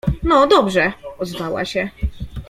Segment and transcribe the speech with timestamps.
[0.23, 1.89] —No, dobrze!— ozwała się.